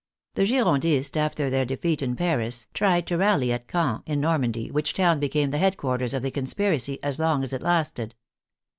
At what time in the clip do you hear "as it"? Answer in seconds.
7.43-7.61